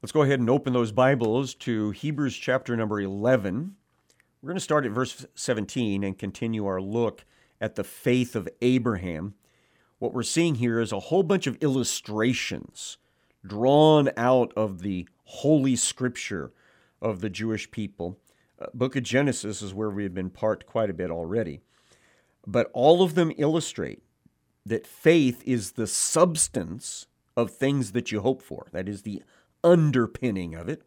[0.00, 3.74] Let's go ahead and open those Bibles to Hebrews chapter number 11.
[4.40, 7.24] We're going to start at verse 17 and continue our look
[7.60, 9.34] at the faith of Abraham.
[9.98, 12.98] What we're seeing here is a whole bunch of illustrations
[13.44, 16.52] drawn out of the Holy Scripture
[17.02, 18.20] of the Jewish people.
[18.60, 21.58] Uh, Book of Genesis is where we've been parked quite a bit already.
[22.46, 24.04] But all of them illustrate
[24.64, 28.68] that faith is the substance of things that you hope for.
[28.70, 29.22] That is the
[29.62, 30.82] underpinning of it.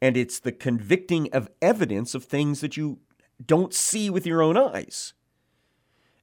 [0.00, 2.98] And it's the convicting of evidence of things that you
[3.44, 5.14] don't see with your own eyes.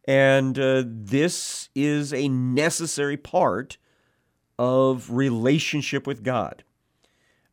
[0.05, 3.77] And uh, this is a necessary part
[4.57, 6.63] of relationship with God.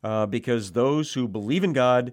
[0.02, 2.12] Uh, because those who believe in God,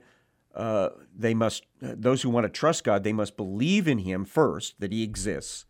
[0.55, 4.80] uh, they must, those who want to trust God, they must believe in Him first,
[4.80, 5.66] that He exists.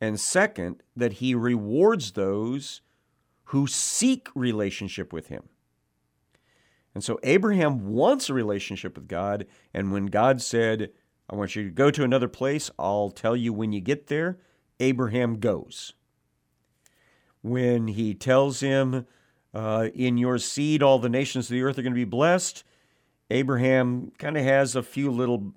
[0.00, 2.80] And second, that He rewards those
[3.44, 5.48] who seek relationship with Him.
[6.94, 9.46] And so Abraham wants a relationship with God.
[9.72, 10.90] And when God said,
[11.28, 14.38] I want you to go to another place, I'll tell you when you get there,
[14.78, 15.92] Abraham goes.
[17.42, 19.06] When he tells him,
[19.52, 22.64] uh, In your seed, all the nations of the earth are going to be blessed,
[23.30, 25.52] Abraham kind of has a few little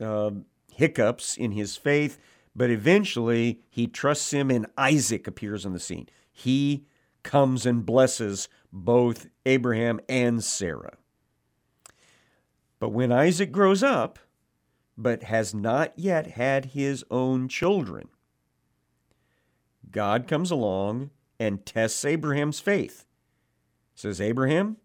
[0.00, 0.30] uh,
[0.72, 2.18] hiccups in his faith,
[2.54, 6.08] but eventually he trusts him, and Isaac appears on the scene.
[6.32, 6.86] He
[7.22, 10.96] comes and blesses both Abraham and Sarah.
[12.78, 14.18] But when Isaac grows up,
[14.96, 18.08] but has not yet had his own children,
[19.90, 21.10] God comes along
[21.40, 23.04] and tests Abraham's faith.
[23.94, 24.76] Says, Abraham,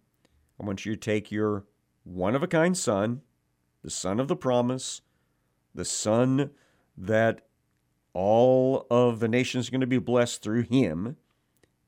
[0.59, 1.65] I want you to take your
[2.03, 3.21] one of a kind son,
[3.83, 5.01] the son of the promise,
[5.73, 6.51] the son
[6.97, 7.41] that
[8.13, 11.17] all of the nations are going to be blessed through him,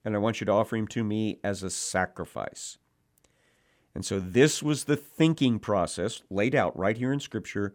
[0.05, 2.77] and I want you to offer him to me as a sacrifice.
[3.95, 7.73] And so this was the thinking process laid out right here in Scripture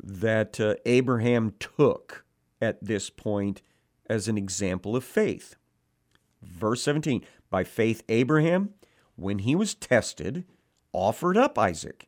[0.00, 2.24] that uh, Abraham took
[2.62, 3.62] at this point
[4.08, 5.56] as an example of faith.
[6.42, 8.74] Verse 17 By faith, Abraham,
[9.16, 10.44] when he was tested,
[10.92, 12.06] offered up Isaac.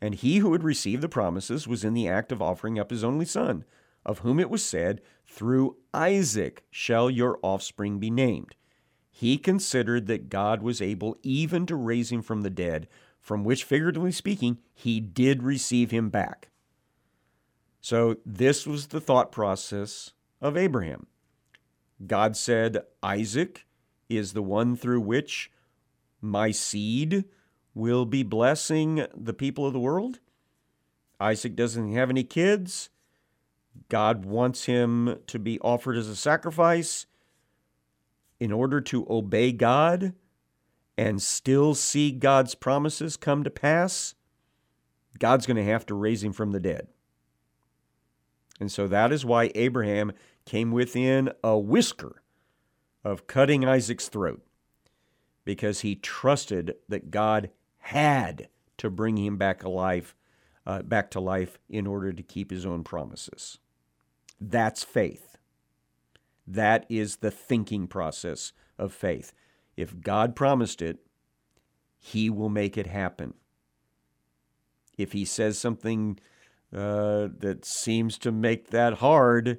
[0.00, 3.02] And he who had received the promises was in the act of offering up his
[3.02, 3.64] only son,
[4.04, 8.54] of whom it was said, Through Isaac shall your offspring be named
[9.18, 12.86] he considered that God was able even to raise him from the dead,
[13.18, 16.50] from which, figuratively speaking, he did receive him back.
[17.80, 20.12] So, this was the thought process
[20.42, 21.06] of Abraham.
[22.06, 23.64] God said, Isaac
[24.10, 25.50] is the one through which
[26.20, 27.24] my seed
[27.72, 30.18] will be blessing the people of the world.
[31.18, 32.90] Isaac doesn't have any kids.
[33.88, 37.06] God wants him to be offered as a sacrifice
[38.38, 40.14] in order to obey God
[40.98, 44.14] and still see God's promises come to pass,
[45.18, 46.88] God's going to have to raise him from the dead.
[48.58, 50.12] And so that is why Abraham
[50.46, 52.22] came within a whisker
[53.04, 54.42] of cutting Isaac's throat,
[55.44, 58.48] because he trusted that God had
[58.78, 60.14] to bring him back alive,
[60.66, 63.58] uh, back to life in order to keep his own promises.
[64.40, 65.35] That's faith.
[66.46, 69.32] That is the thinking process of faith.
[69.76, 70.98] If God promised it,
[71.98, 73.34] He will make it happen.
[74.96, 76.18] If He says something
[76.72, 79.58] uh, that seems to make that hard,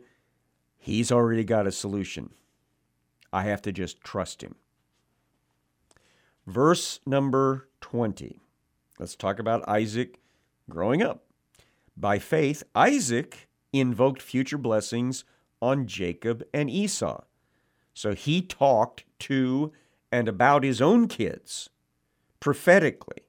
[0.77, 2.31] He's already got a solution.
[3.33, 4.55] I have to just trust Him.
[6.45, 8.39] Verse number 20.
[8.97, 10.19] Let's talk about Isaac
[10.69, 11.25] growing up.
[11.95, 15.25] By faith, Isaac invoked future blessings
[15.61, 17.23] on Jacob and Esau.
[17.93, 19.71] So he talked to
[20.11, 21.69] and about his own kids
[22.39, 23.23] prophetically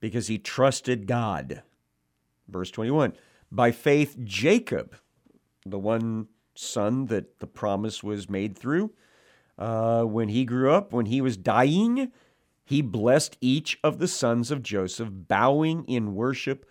[0.00, 1.62] because he trusted God.
[2.48, 3.14] Verse 21
[3.50, 4.96] By faith, Jacob,
[5.66, 8.92] the one son that the promise was made through,
[9.58, 12.12] uh, when he grew up, when he was dying,
[12.64, 16.66] he blessed each of the sons of Joseph, bowing in worship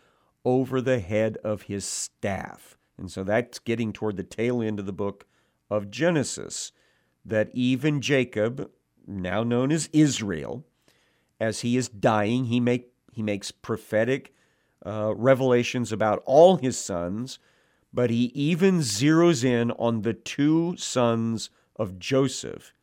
[0.45, 2.77] over the head of his staff.
[2.97, 5.25] And so that's getting toward the tail end of the book
[5.69, 6.71] of Genesis,
[7.25, 8.69] that even Jacob,
[9.07, 10.65] now known as Israel,
[11.39, 14.33] as he is dying, he, make, he makes prophetic
[14.85, 17.39] uh, revelations about all his sons,
[17.93, 22.73] but he even zeroes in on the two sons of Joseph,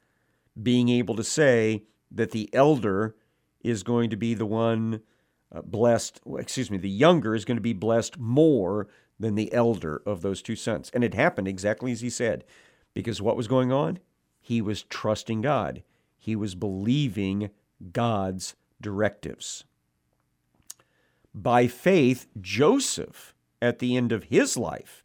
[0.61, 3.15] being able to say that the elder
[3.63, 5.03] is going to be the one
[5.53, 8.89] uh, blessed, excuse me, the younger is going to be blessed more
[9.21, 10.91] than the elder of those two sons.
[10.93, 12.43] And it happened exactly as he said,
[12.95, 13.99] because what was going on?
[14.41, 15.83] He was trusting God,
[16.19, 17.51] he was believing
[17.93, 19.65] God's directives.
[21.35, 25.05] By faith, Joseph, at the end of his life,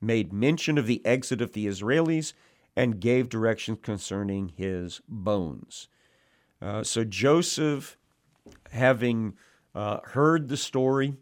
[0.00, 2.34] made mention of the exit of the Israelis
[2.76, 5.88] and gave directions concerning his bones.
[6.60, 7.96] Uh, so Joseph,
[8.70, 9.34] having
[9.74, 11.16] uh, heard the story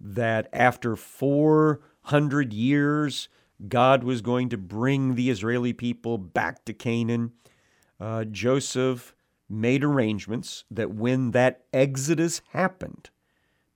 [0.00, 3.28] that after 400 years,
[3.66, 7.32] God was going to bring the Israeli people back to Canaan,
[7.98, 9.14] uh, Joseph
[9.48, 13.10] made arrangements that when that exodus happened,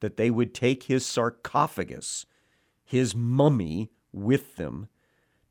[0.00, 2.26] that they would take his sarcophagus,
[2.84, 4.88] his mummy, with them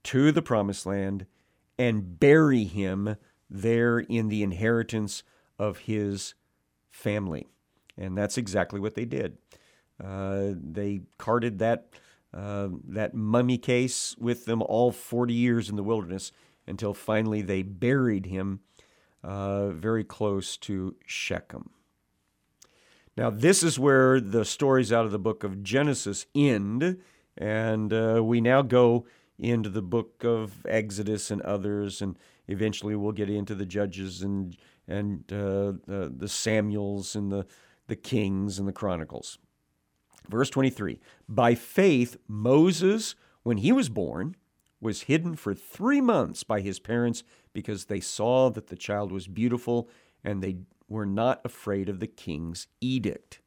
[0.03, 1.25] to the promised land
[1.77, 3.15] and bury him
[3.49, 5.23] there in the inheritance
[5.57, 6.35] of his
[6.89, 7.47] family.
[7.97, 9.37] And that's exactly what they did.
[10.03, 11.87] Uh, they carted that,
[12.33, 16.31] uh, that mummy case with them all 40 years in the wilderness
[16.67, 18.61] until finally they buried him
[19.23, 21.69] uh, very close to Shechem.
[23.17, 26.97] Now, this is where the stories out of the book of Genesis end,
[27.37, 29.05] and uh, we now go
[29.37, 32.17] into the book of Exodus and others, and
[32.47, 34.55] eventually we'll get into the Judges and
[34.87, 37.45] and uh, the, the Samuels and the
[37.87, 39.37] the Kings and the Chronicles.
[40.29, 44.35] Verse 23 By faith, Moses, when he was born,
[44.79, 47.23] was hidden for three months by his parents
[47.53, 49.89] because they saw that the child was beautiful
[50.23, 50.57] and they
[50.87, 53.39] were not afraid of the king's edict.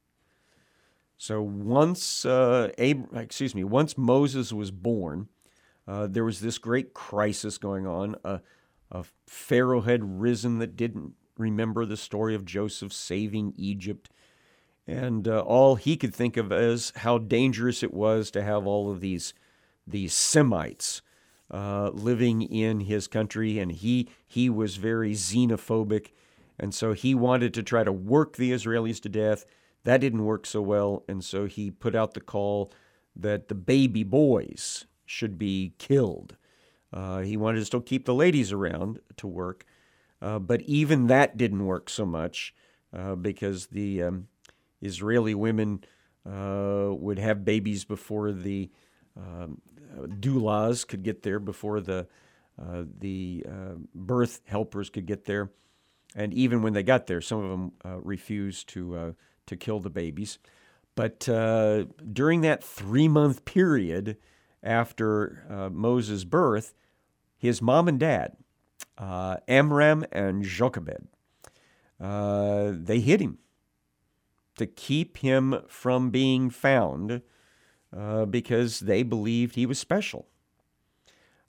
[1.17, 5.29] So once, uh, Ab- excuse me, once Moses was born,
[5.87, 8.15] uh, there was this great crisis going on.
[8.23, 8.41] A
[9.27, 14.09] Pharaoh had risen that didn't remember the story of Joseph saving Egypt.
[14.87, 18.91] And uh, all he could think of as how dangerous it was to have all
[18.91, 19.33] of these,
[19.87, 21.01] these Semites
[21.51, 26.11] uh, living in his country, and he he was very xenophobic,
[26.59, 29.45] and so he wanted to try to work the Israelis to death.
[29.83, 32.71] That didn't work so well, and so he put out the call
[33.15, 36.35] that the baby boys should be killed.
[36.91, 39.65] Uh, he wanted to still keep the ladies around to work,
[40.21, 42.55] uh, but even that didn't work so much
[42.91, 44.27] uh, because the um,
[44.85, 45.83] Israeli women
[46.25, 48.69] uh, would have babies before the
[49.17, 49.61] um,
[50.19, 52.07] doulas could get there before the
[52.61, 55.51] uh, the uh, birth helpers could get there,
[56.15, 59.11] and even when they got there, some of them uh, refused to uh,
[59.45, 60.39] to kill the babies.
[60.95, 64.15] But during that three month period
[64.63, 66.73] after Moses' birth,
[67.37, 68.37] his mom and dad,
[68.97, 71.09] Amram and Jochebed,
[71.99, 73.39] they hid him
[74.57, 77.21] to keep him from being found
[77.95, 80.27] uh, because they believed he was special.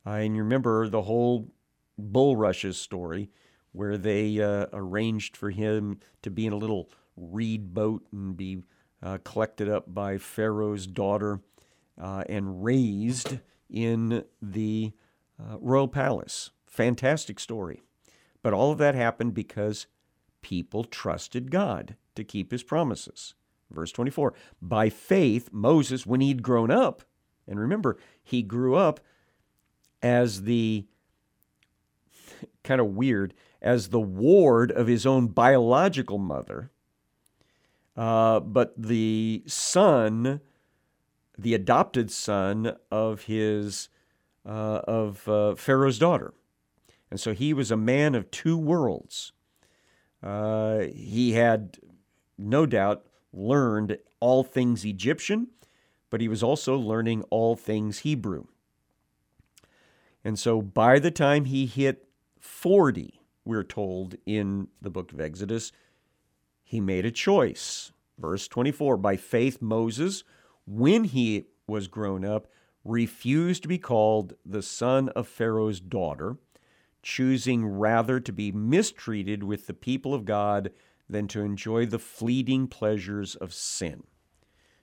[0.06, 1.52] Uh, and you remember the whole
[1.98, 3.30] bulrushes story
[3.72, 8.62] where they uh, arranged for him to be in a little reed boat and be
[9.02, 11.40] uh, collected up by Pharaoh's daughter
[12.00, 13.38] uh, and raised
[13.68, 14.92] in the
[15.40, 16.50] uh, royal palace.
[16.66, 17.82] Fantastic story.
[18.42, 19.86] But all of that happened because
[20.42, 23.34] people trusted God to keep his promises.
[23.70, 27.02] Verse 24 By faith, Moses, when he'd grown up,
[27.46, 29.00] and remember, he grew up
[30.02, 30.86] as the
[32.62, 36.70] kind of weird, as the ward of his own biological mother,
[37.96, 40.40] uh, but the son,
[41.38, 43.88] the adopted son of his
[44.44, 46.34] uh, of uh, Pharaoh's daughter,
[47.10, 49.32] and so he was a man of two worlds.
[50.22, 51.78] Uh, he had
[52.38, 55.48] no doubt learned all things Egyptian,
[56.10, 58.46] but he was also learning all things Hebrew.
[60.24, 62.08] And so by the time he hit
[62.40, 65.70] 40, we're told in the book of Exodus,
[66.64, 67.92] he made a choice.
[68.18, 70.24] Verse 24 By faith, Moses,
[70.66, 72.48] when he was grown up,
[72.84, 76.36] refused to be called the son of Pharaoh's daughter,
[77.06, 80.72] choosing rather to be mistreated with the people of God
[81.08, 84.02] than to enjoy the fleeting pleasures of sin.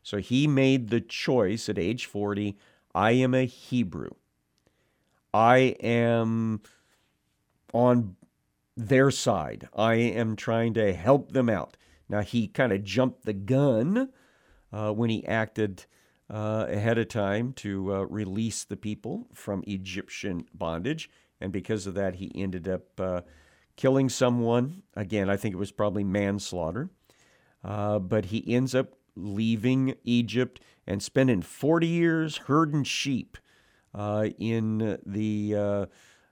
[0.01, 2.58] So he made the choice at age 40
[2.96, 4.12] I am a Hebrew.
[5.34, 6.62] I am
[7.74, 8.15] on
[8.77, 9.68] their side.
[9.75, 11.75] I am trying to help them out.
[12.08, 14.13] Now, he kind of jumped the gun
[14.72, 15.88] uh, when he acted
[16.30, 21.10] uh, ahead of time to uh, release the people from Egyptian bondage.
[21.44, 23.22] And because of that, he ended up uh,
[23.76, 24.82] killing someone.
[24.96, 26.90] Again, I think it was probably manslaughter.
[27.62, 33.38] Uh, but he ends up leaving Egypt and spending 40 years herding sheep
[33.94, 35.86] uh, in the uh,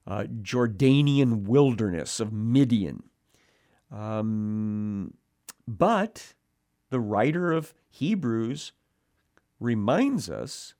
[0.07, 3.03] uh Jordanian wilderness of Midian.
[3.91, 5.13] Um,
[5.67, 6.35] But
[6.89, 8.71] the writer of Hebrews
[9.59, 10.73] reminds us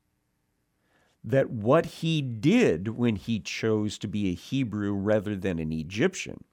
[1.23, 6.43] that what he did when he chose to be a Hebrew rather than an Egyptian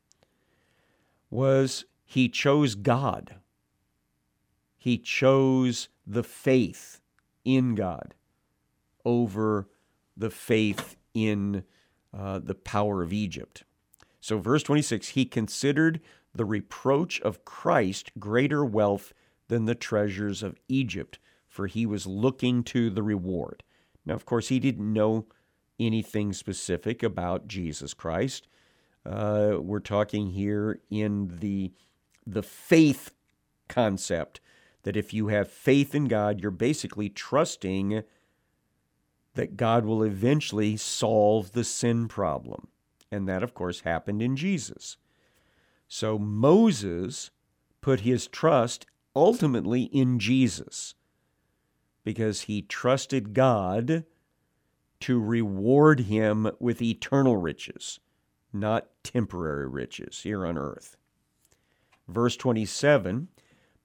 [1.30, 3.36] was he chose God.
[4.76, 7.00] He chose the faith
[7.44, 8.14] in God
[9.04, 9.68] over
[10.16, 11.64] the faith in
[12.16, 13.64] uh, the power of Egypt.
[14.20, 16.00] So, verse 26 he considered
[16.34, 19.12] the reproach of Christ greater wealth
[19.48, 23.62] than the treasures of Egypt, for he was looking to the reward.
[24.08, 25.26] Now, of course, he didn't know
[25.78, 28.48] anything specific about Jesus Christ.
[29.04, 31.72] Uh, we're talking here in the
[32.26, 33.12] the faith
[33.68, 34.40] concept
[34.82, 38.02] that if you have faith in God, you're basically trusting
[39.34, 42.68] that God will eventually solve the sin problem.
[43.10, 44.96] And that, of course, happened in Jesus.
[45.86, 47.30] So Moses
[47.80, 48.84] put his trust
[49.14, 50.94] ultimately in Jesus
[52.08, 54.02] because he trusted God
[54.98, 58.00] to reward him with eternal riches,
[58.50, 60.96] not temporary riches here on earth.
[62.08, 63.28] Verse 27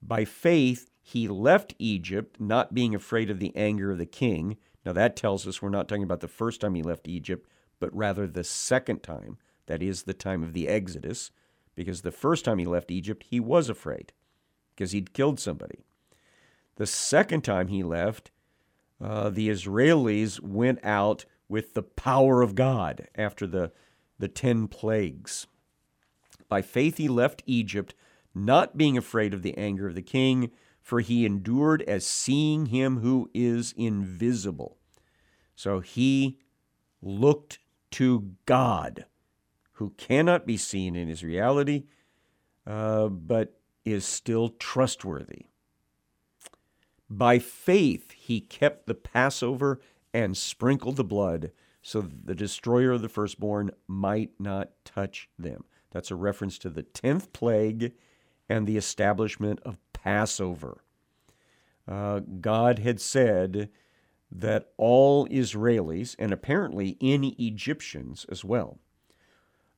[0.01, 4.56] By faith he left Egypt, not being afraid of the anger of the king.
[4.86, 7.46] Now that tells us we're not talking about the first time he left Egypt,
[7.77, 9.38] but rather the second time.
[9.65, 11.32] That is the time of the Exodus,
[11.75, 14.13] because the first time he left Egypt, he was afraid
[14.74, 15.84] because he'd killed somebody.
[16.75, 18.32] The second time he left,
[19.00, 23.72] uh, the Israelis went out with the power of God after the,
[24.18, 25.48] the ten plagues.
[26.50, 27.94] By faith he left Egypt,
[28.34, 30.51] not being afraid of the anger of the king,
[30.82, 34.77] for he endured as seeing him who is invisible.
[35.56, 36.39] So he
[37.01, 37.60] looked
[37.92, 39.06] to God,
[39.74, 41.86] who cannot be seen in his reality,
[42.65, 45.46] uh, but is still trustworthy.
[47.17, 49.79] By faith, he kept the Passover
[50.15, 51.51] and sprinkled the blood
[51.84, 55.65] so that the destroyer of the firstborn might not touch them.
[55.91, 57.93] That's a reference to the 10th plague
[58.50, 60.84] and the establishment of Passover.
[61.88, 63.70] Uh, God had said
[64.32, 68.79] that all Israelis, and apparently any Egyptians as well,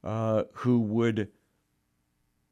[0.05, 1.29] uh, who would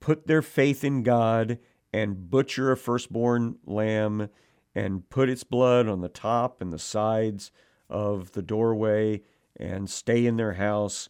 [0.02, 1.58] put their faith in God
[1.94, 4.30] and butcher a firstborn lamb
[4.76, 7.52] and put its blood on the top and the sides
[7.90, 9.22] of the doorway
[9.56, 11.10] and stay in their house,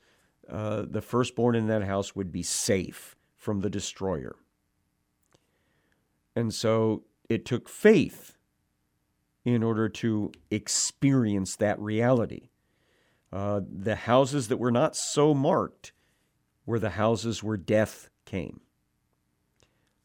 [0.50, 4.36] uh, the firstborn in that house would be safe from the destroyer.
[6.36, 8.36] And so it took faith
[9.46, 12.50] in order to experience that reality.
[13.32, 15.93] Uh, the houses that were not so marked
[16.65, 18.62] were the houses where death came.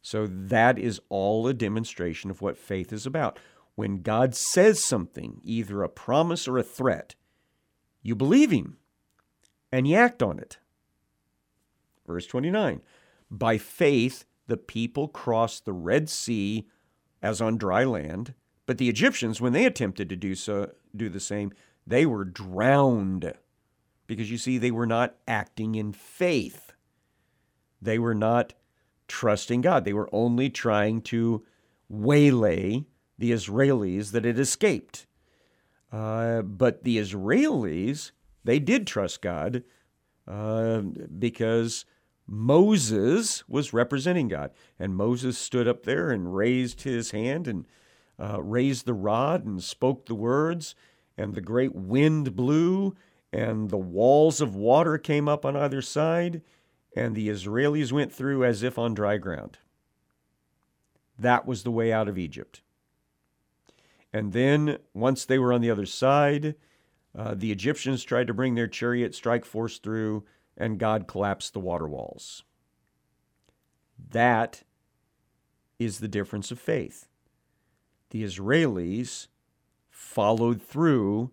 [0.09, 3.39] So that is all a demonstration of what faith is about.
[3.75, 7.15] When God says something, either a promise or a threat,
[8.01, 8.79] you believe Him
[9.71, 10.57] and you act on it.
[12.07, 12.81] Verse 29
[13.31, 16.67] By faith, the people crossed the Red Sea
[17.21, 18.33] as on dry land,
[18.65, 21.53] but the Egyptians, when they attempted to do, so, do the same,
[21.87, 23.35] they were drowned
[24.07, 26.73] because you see, they were not acting in faith.
[27.83, 28.55] They were not
[29.09, 29.85] trusting God.
[29.85, 31.45] They were only trying to
[31.89, 32.85] waylay
[33.19, 35.07] the Israelis that had escaped.
[35.91, 38.13] Uh, but the Israelis,
[38.45, 39.65] they did trust God
[40.27, 41.87] uh, because
[42.27, 44.51] Moses was representing God.
[44.79, 47.67] And Moses stood up there and raised his hand and
[48.21, 50.75] uh, raised the rod and spoke the words,
[51.17, 52.95] and the great wind blew,
[53.33, 56.43] and the walls of water came up on either side,
[56.97, 59.59] and the Israelis went through as if on dry ground.
[61.19, 62.63] That was the way out of Egypt.
[64.13, 66.55] And then, once they were on the other side,
[67.17, 70.25] uh, the Egyptians tried to bring their chariot strike force through,
[70.57, 72.45] and God collapsed the water walls.
[74.11, 74.63] That
[75.79, 77.09] is the difference of faith.
[78.11, 79.27] The Israelis
[79.91, 81.33] followed through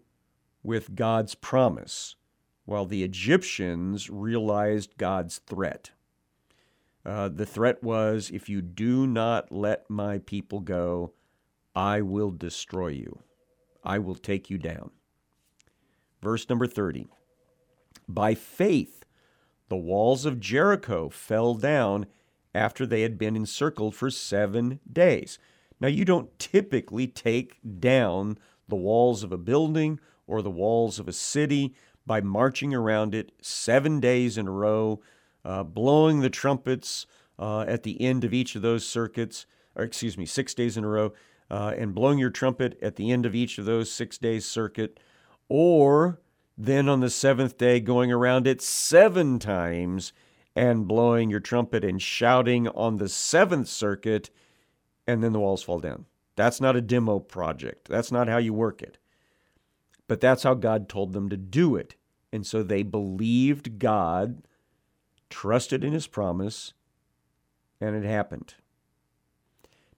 [0.64, 2.16] with God's promise
[2.66, 5.92] while the Egyptians realized God's threat.
[7.06, 11.14] Uh, the threat was if you do not let my people go,
[11.76, 13.20] I will destroy you.
[13.84, 14.90] I will take you down.
[16.22, 17.08] Verse number 30
[18.08, 19.06] By faith,
[19.70, 22.08] the walls of Jericho fell down
[22.56, 25.38] after they had been encircled for seven days.
[25.80, 31.08] Now, you don't typically take down the walls of a building or the walls of
[31.08, 35.02] a city by marching around it seven days in a row,
[35.44, 37.06] uh, blowing the trumpets
[37.40, 39.46] uh, at the end of each of those circuits.
[39.76, 41.14] or excuse me, six days in a row,
[41.50, 45.00] uh, and blowing your trumpet at the end of each of those six days circuit,
[45.50, 46.20] or
[46.58, 50.14] then on the seventh day going around it seven times
[50.56, 54.30] and blowing your trumpet and shouting on the seventh circuit,
[55.06, 56.06] and then the walls fall down.
[56.36, 57.90] That's not a demo project.
[57.90, 58.98] That's not how you work it.
[60.08, 61.96] But that's how God told them to do it.
[62.32, 64.44] And so they believed God,
[65.30, 66.74] trusted in his promise,
[67.80, 68.56] and it happened.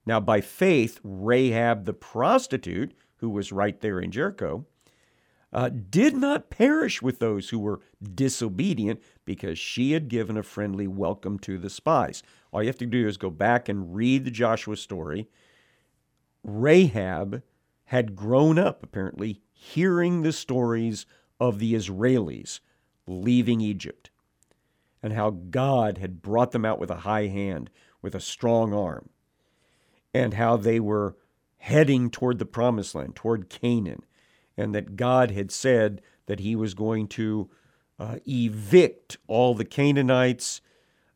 [0.06, 4.66] Now, by faith, Rahab the prostitute, who was right there in Jericho,
[5.52, 7.82] uh, did not perish with those who were
[8.14, 12.22] disobedient because she had given a friendly welcome to the spies.
[12.52, 15.28] All you have to do is go back and read the Joshua story.
[16.44, 17.44] Rahab
[17.86, 21.06] had grown up, apparently, hearing the stories
[21.40, 22.60] of the Israelis
[23.08, 24.12] leaving Egypt
[25.02, 27.70] and how God had brought them out with a high hand,
[28.02, 29.10] with a strong arm,
[30.14, 31.16] and how they were
[31.58, 34.04] heading toward the promised land, toward Canaan,
[34.56, 37.50] and that God had said that He was going to
[38.00, 40.62] uh, evict all the Canaanites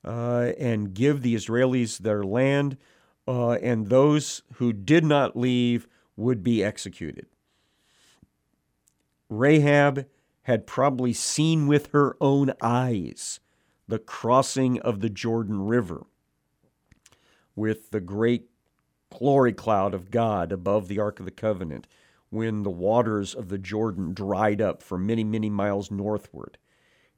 [0.04, 2.78] uh, and give the Israelis their land,
[3.28, 7.28] uh, and those who did not leave would be executed.
[9.32, 10.06] Rahab
[10.44, 13.40] had probably seen with her own eyes
[13.88, 16.06] the crossing of the Jordan River
[17.56, 18.50] with the great
[19.10, 21.88] glory cloud of God above the Ark of the Covenant
[22.30, 26.58] when the waters of the Jordan dried up for many, many miles northward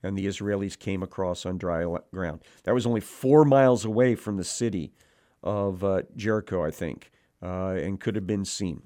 [0.03, 2.41] and the Israelis came across on dry ground.
[2.63, 4.93] That was only four miles away from the city
[5.41, 7.09] of uh, Jericho, I think,
[7.41, 8.83] uh, and could have been seen.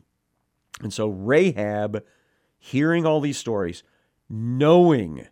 [0.81, 2.03] And so Rahab,
[2.67, 3.83] hearing all these stories,
[4.29, 5.27] knowing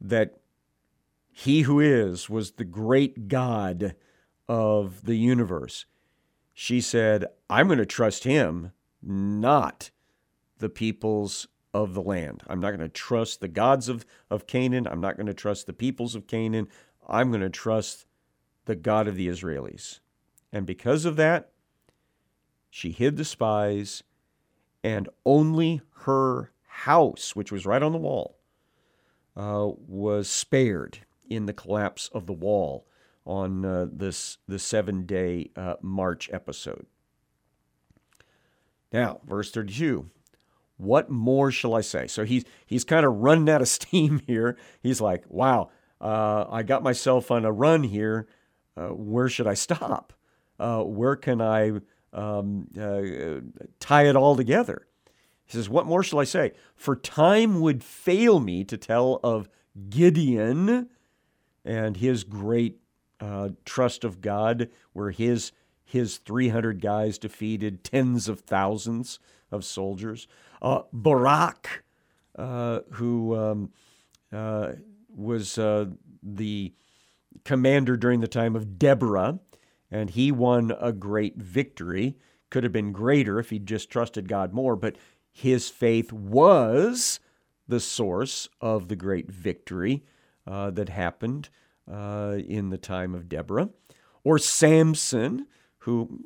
[0.00, 0.40] that
[1.30, 3.94] he who is was the great God
[4.48, 5.86] of the universe,
[6.52, 9.90] she said, I'm going to trust him, not
[10.58, 12.42] the peoples of the land.
[12.48, 14.86] I'm not going to trust the gods of, of Canaan.
[14.86, 16.68] I'm not going to trust the peoples of Canaan.
[17.06, 18.06] I'm going to trust
[18.64, 20.00] the God of the Israelis.
[20.52, 21.50] And because of that,
[22.70, 24.02] she hid the spies,
[24.82, 28.38] and only her house, which was right on the wall,
[29.36, 32.86] uh, was spared in the collapse of the wall
[33.24, 36.86] on uh, this the seven day uh, march episode.
[38.92, 40.10] Now, verse 32
[40.78, 42.06] what more shall I say?
[42.06, 44.56] So he's he's kind of running out of steam here.
[44.82, 48.28] He's like, wow, uh, I got myself on a run here.
[48.76, 50.12] Uh, where should I stop?
[50.58, 51.80] Uh, where can I
[52.12, 52.68] um,
[53.80, 54.86] tie it all together?
[55.46, 56.52] He says, What more shall I say?
[56.74, 59.48] For time would fail me to tell of
[59.88, 60.88] Gideon
[61.64, 62.80] and his great
[63.20, 65.52] uh, trust of God, where his
[65.84, 69.20] his 300 guys defeated tens of thousands
[69.52, 70.26] of soldiers.
[70.60, 71.84] Uh, Barak,
[72.36, 73.70] uh, who um,
[74.32, 74.72] uh,
[75.08, 75.86] was uh,
[76.24, 76.74] the
[77.44, 79.38] commander during the time of Deborah,
[79.90, 82.16] and he won a great victory.
[82.50, 84.96] Could have been greater if he'd just trusted God more, but
[85.36, 87.20] his faith was
[87.68, 90.02] the source of the great victory
[90.46, 91.50] uh, that happened
[91.92, 93.68] uh, in the time of Deborah.
[94.24, 95.46] Or Samson,
[95.80, 96.24] who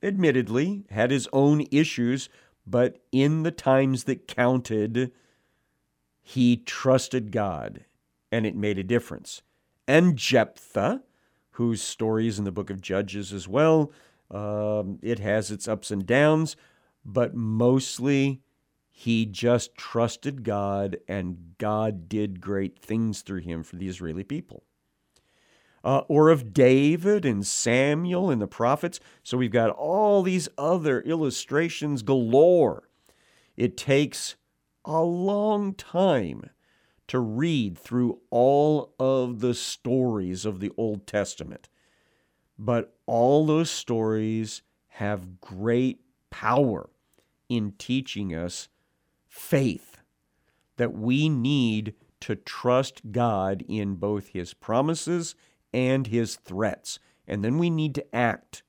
[0.00, 2.28] admittedly had his own issues
[2.64, 5.10] but in the times that counted,
[6.20, 7.86] he trusted God,
[8.30, 9.42] and it made a difference.
[9.88, 11.02] And Jephthah,
[11.52, 13.90] whose story is in the book of Judges as well,
[14.30, 16.54] um, it has its ups and downs,
[17.08, 18.42] but mostly
[18.90, 24.64] he just trusted God, and God did great things through him for the Israeli people
[25.84, 29.00] uh, or of David and Samuel and the prophets.
[29.22, 32.88] So we've got all these other illustrations galore.
[33.56, 34.36] It takes
[34.84, 36.50] a long time
[37.06, 41.68] to read through all of the stories of the Old Testament.
[42.58, 46.90] But all those stories have great power
[47.48, 48.68] in teaching us
[49.26, 49.98] faith
[50.76, 55.34] that we need to trust God in both His promises
[55.72, 56.98] and his threats.
[57.26, 58.62] And then we need to act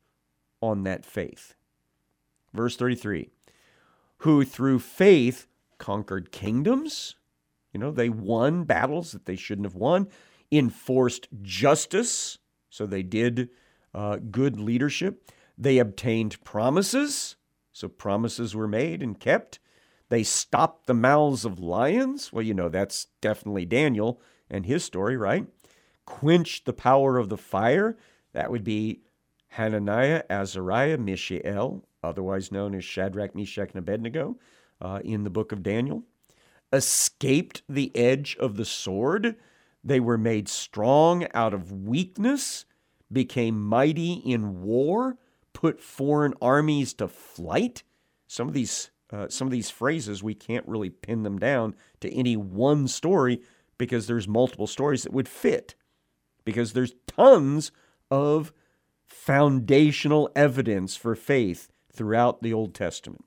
[0.61, 1.55] on that faith.
[2.53, 3.29] Verse 33
[4.19, 7.15] Who through faith conquered kingdoms.
[7.73, 10.07] You know, they won battles that they shouldn't have won,
[10.51, 12.39] enforced justice.
[12.69, 13.49] So they did
[13.93, 15.31] uh, good leadership.
[15.57, 17.35] They obtained promises.
[17.79, 19.59] So promises were made and kept.
[20.09, 22.33] They stopped the mouths of lions.
[22.33, 25.47] Well, you know, that's definitely Daniel and his story, right?
[26.05, 27.95] Quenched the power of the fire.
[28.33, 29.03] That would be
[29.47, 34.37] Hananiah, Azariah, Mishael, otherwise known as Shadrach, Meshach, and Abednego,
[34.81, 36.03] uh, in the book of Daniel,
[36.73, 39.37] escaped the edge of the sword.
[39.85, 42.65] They were made strong out of weakness,
[43.09, 45.17] became mighty in war,
[45.53, 47.83] put foreign armies to flight.
[48.27, 52.13] Some of these uh, some of these phrases we can't really pin them down to
[52.13, 53.41] any one story
[53.77, 55.73] because there's multiple stories that would fit
[56.45, 57.71] because there's tons
[58.11, 58.53] of
[59.05, 63.25] foundational evidence for faith throughout the Old Testament.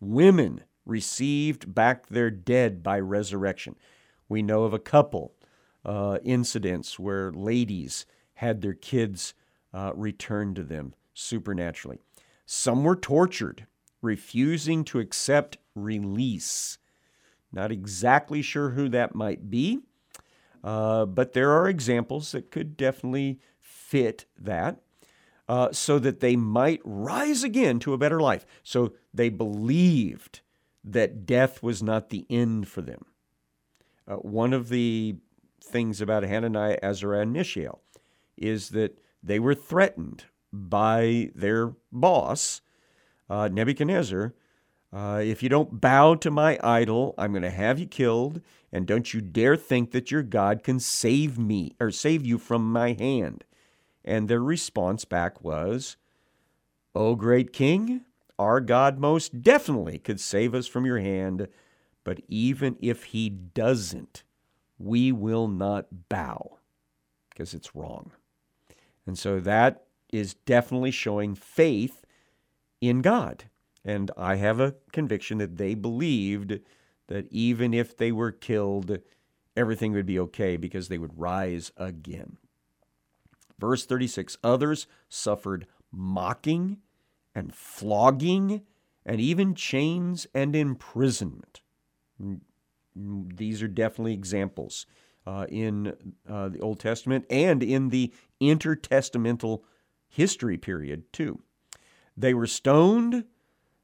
[0.00, 3.74] Women received back their dead by resurrection.
[4.28, 5.34] We know of a couple
[5.84, 9.34] uh, incidents where ladies had their kids
[9.76, 11.98] uh, returned to them supernaturally.
[12.46, 13.66] Some were tortured,
[14.00, 16.78] refusing to accept release.
[17.52, 19.80] Not exactly sure who that might be,
[20.64, 24.80] uh, but there are examples that could definitely fit that.
[25.48, 28.44] Uh, so that they might rise again to a better life.
[28.64, 30.40] So they believed
[30.82, 33.04] that death was not the end for them.
[34.08, 35.14] Uh, one of the
[35.62, 37.80] things about Hananiah, Azariah, and Mishael
[38.36, 42.60] is that they were threatened by their boss,
[43.28, 44.34] uh, Nebuchadnezzar.
[44.92, 48.40] Uh, if you don't bow to my idol, I'm going to have you killed,
[48.72, 52.72] and don't you dare think that your God can save me or save you from
[52.72, 53.44] my hand.
[54.04, 55.96] And their response back was,
[56.94, 58.02] O great king,
[58.38, 61.48] our God most definitely could save us from your hand,
[62.04, 64.22] but even if he doesn't,
[64.78, 66.58] we will not bow
[67.28, 68.12] because it's wrong.
[69.06, 72.04] And so that is definitely showing faith
[72.80, 73.44] in God.
[73.84, 76.58] And I have a conviction that they believed
[77.08, 78.98] that even if they were killed,
[79.56, 82.38] everything would be okay because they would rise again.
[83.58, 86.78] Verse 36 Others suffered mocking
[87.34, 88.62] and flogging
[89.04, 91.60] and even chains and imprisonment.
[92.96, 94.86] These are definitely examples
[95.26, 95.94] uh, in
[96.28, 99.62] uh, the Old Testament and in the intertestamental
[100.08, 101.40] history period, too.
[102.16, 103.24] They were stoned,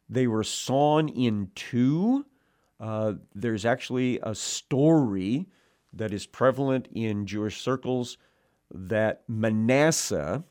[0.09, 2.27] they were sawn in two.
[2.79, 5.49] Uh, there's actually a story
[5.93, 8.19] that is prevalent in Jewish circles
[8.73, 10.45] that Manasseh,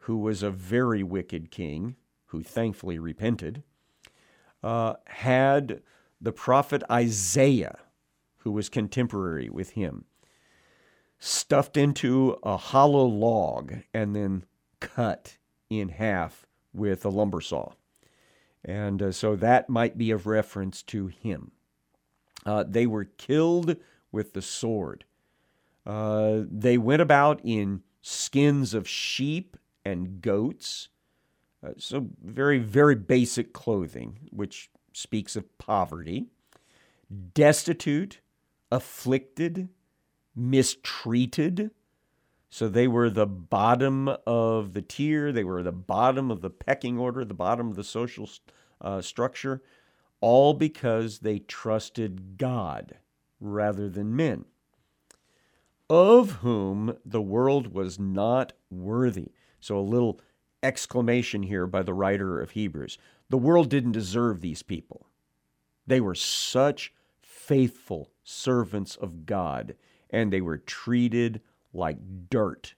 [0.00, 3.62] who was a very wicked king, who thankfully repented,
[4.62, 5.82] uh, had
[6.20, 7.78] the prophet Isaiah,
[8.46, 10.04] who was contemporary with him,
[11.18, 14.44] stuffed into a hollow log and then
[14.78, 15.36] cut
[15.68, 17.72] in half with a lumber saw.
[18.64, 21.50] And uh, so that might be of reference to him.
[22.44, 23.78] Uh, they were killed
[24.12, 25.04] with the sword.
[25.84, 30.88] Uh, they went about in skins of sheep and goats.
[31.66, 36.26] Uh, so, very, very basic clothing, which speaks of poverty.
[37.34, 38.20] Destitute,
[38.70, 39.68] afflicted,
[40.34, 41.70] mistreated.
[42.48, 46.98] So they were the bottom of the tier, they were the bottom of the pecking
[46.98, 48.28] order, the bottom of the social
[48.80, 49.62] uh, structure,
[50.20, 52.96] all because they trusted God
[53.40, 54.46] rather than men,
[55.90, 59.32] of whom the world was not worthy.
[59.60, 60.20] So a little
[60.62, 62.98] exclamation here by the writer of Hebrews.
[63.28, 65.06] The world didn't deserve these people.
[65.86, 69.76] They were such faithful servants of God,
[70.10, 71.40] and they were treated
[71.72, 71.96] like
[72.28, 72.74] dirt.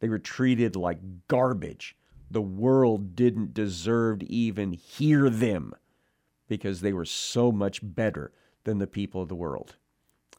[0.00, 1.96] They were treated like garbage.
[2.30, 5.74] The world didn't deserve to even hear them
[6.48, 8.32] because they were so much better
[8.64, 9.76] than the people of the world.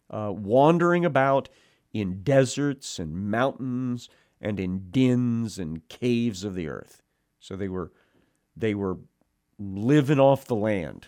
[0.10, 1.48] Uh, wandering about
[1.94, 4.10] in deserts and mountains
[4.42, 7.04] and in dens and caves of the earth.
[7.40, 7.92] So they were
[8.58, 8.98] they were
[9.60, 11.08] living off the land,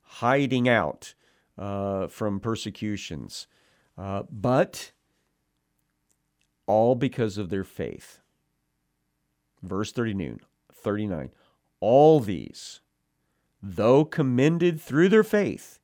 [0.00, 1.14] hiding out
[1.58, 3.46] uh, from persecutions,
[3.96, 4.92] uh, but
[6.66, 8.20] all because of their faith.
[9.62, 10.40] Verse 39,
[10.72, 11.30] 39
[11.80, 12.80] All these,
[13.62, 15.80] though commended through their faith,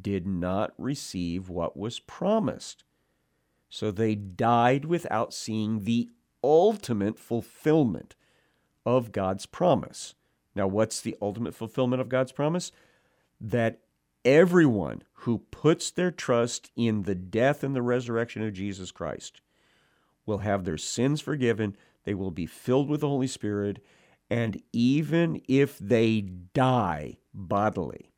[0.00, 2.84] did not receive what was promised.
[3.68, 6.08] So they died without seeing the
[6.42, 8.14] ultimate fulfillment
[8.86, 10.14] of God's promise.
[10.54, 12.72] Now, what's the ultimate fulfillment of God's promise?
[13.40, 13.80] That
[14.24, 19.40] everyone who puts their trust in the death and the resurrection of Jesus Christ
[20.26, 23.82] will have their sins forgiven, they will be filled with the Holy Spirit,
[24.30, 28.12] and even if they die bodily,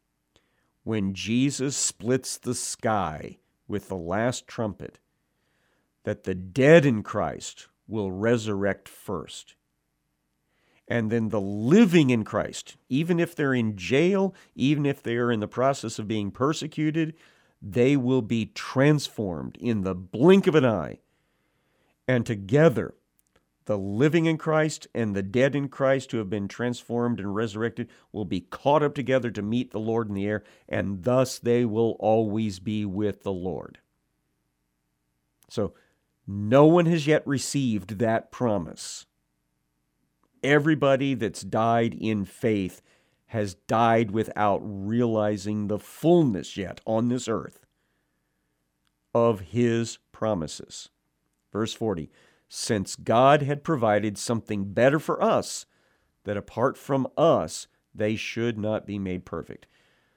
[0.83, 4.99] when Jesus splits the sky with the last trumpet,
[6.05, 9.55] that the dead in Christ will resurrect first.
[10.91, 15.31] And then the living in Christ, even if they're in jail, even if they are
[15.31, 17.15] in the process of being persecuted,
[17.63, 20.99] they will be transformed in the blink of an eye.
[22.09, 22.95] And together,
[23.67, 27.89] the living in Christ and the dead in Christ who have been transformed and resurrected
[28.11, 31.65] will be caught up together to meet the Lord in the air, and thus they
[31.65, 33.79] will always be with the Lord.
[35.49, 35.73] So,
[36.27, 39.07] no one has yet received that promise.
[40.43, 42.83] Everybody that's died in faith
[43.27, 47.65] has died without realizing the fullness yet on this earth
[49.15, 50.89] of his promises.
[51.53, 52.11] Verse 40
[52.49, 55.67] Since God had provided something better for us,
[56.25, 59.67] that apart from us, they should not be made perfect.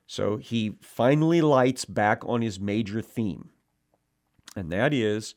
[0.05, 3.49] So he finally lights back on his major theme,
[4.55, 5.35] and that is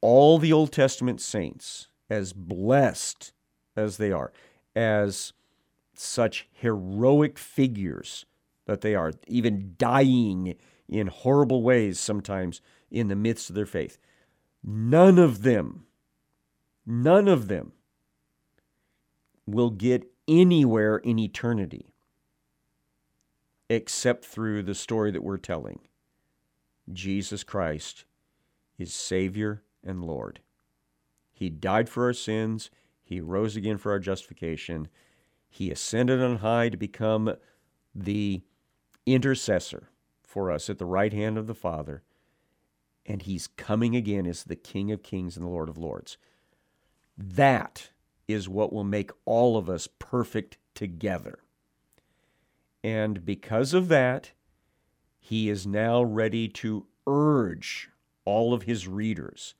[0.00, 3.32] all the Old Testament saints, as blessed
[3.76, 4.32] as they are,
[4.74, 5.32] as
[5.94, 8.26] such heroic figures
[8.66, 10.54] that they are, even dying
[10.88, 13.98] in horrible ways sometimes in the midst of their faith.
[14.62, 15.86] None of them,
[16.86, 17.72] none of them
[19.46, 21.92] will get anywhere in eternity
[23.68, 25.80] except through the story that we're telling.
[26.92, 28.04] Jesus Christ
[28.78, 30.40] is Savior and Lord.
[31.32, 32.70] He died for our sins,
[33.12, 34.88] He rose again for our justification,
[35.48, 37.36] He ascended on high to become
[37.94, 38.42] the
[39.04, 39.90] intercessor
[40.22, 42.02] for us at the right hand of the Father,
[43.04, 46.16] and He's coming again as the King of kings and the Lord of lords.
[47.18, 47.90] That
[48.26, 51.40] is what will make all of us perfect together.
[52.82, 54.32] And because of that,
[55.20, 57.90] he is now ready to urge
[58.24, 59.54] all of his readers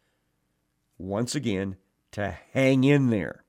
[0.98, 1.76] once again,
[2.12, 3.44] to hang in there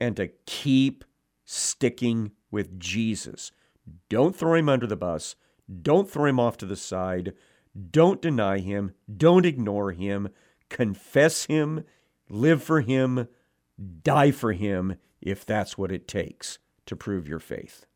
[0.00, 1.04] and to keep
[1.44, 3.52] sticking with Jesus.
[4.08, 5.36] Don't throw him under the bus.
[5.82, 7.34] Don't throw him off to the side.
[7.90, 8.92] Don't deny him.
[9.14, 10.28] Don't ignore him.
[10.68, 11.84] Confess him.
[12.28, 13.28] Live for him.
[14.02, 17.86] Die for him if that's what it takes to prove your faith.